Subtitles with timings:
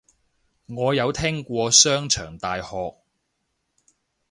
[0.65, 2.95] 我有聽過商場大學